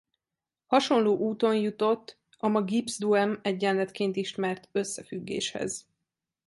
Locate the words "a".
2.37-2.47